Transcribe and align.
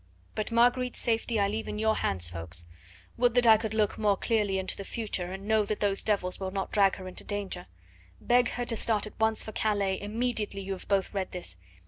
But 0.33 0.51
Marguerite's 0.51 0.97
safety 0.97 1.39
I 1.39 1.47
leave 1.47 1.67
in 1.67 1.77
your 1.77 1.97
hands, 1.97 2.31
Ffoulkes. 2.31 2.65
Would 3.17 3.35
that 3.35 3.45
I 3.45 3.57
could 3.57 3.75
look 3.75 3.99
more 3.99 4.17
clearly 4.17 4.57
into 4.57 4.75
the 4.75 4.83
future, 4.83 5.31
and 5.31 5.43
know 5.47 5.63
that 5.63 5.79
those 5.79 6.01
devils 6.01 6.39
will 6.39 6.49
not 6.49 6.71
drag 6.71 6.95
her 6.95 7.07
into 7.07 7.23
danger. 7.23 7.67
Beg 8.19 8.49
her 8.49 8.65
to 8.65 8.75
start 8.75 9.05
at 9.05 9.19
once 9.19 9.43
for 9.43 9.51
Calais 9.51 10.01
immediately 10.01 10.61
you 10.61 10.71
have 10.71 10.87
both 10.87 11.13
read 11.13 11.33
this. 11.33 11.55